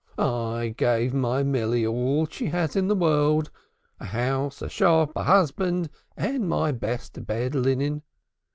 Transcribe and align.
I 0.17 0.73
gave 0.75 1.13
my 1.13 1.43
Milly 1.43 1.85
all 1.85 2.25
she 2.25 2.47
has 2.47 2.75
in 2.75 2.87
the 2.87 2.95
world 2.95 3.51
a 3.99 4.05
house, 4.05 4.63
a 4.63 4.67
shop, 4.67 5.11
a 5.15 5.21
husband, 5.25 5.91
and 6.17 6.49
my 6.49 6.71
best 6.71 7.27
bed 7.27 7.53
linen. 7.53 8.01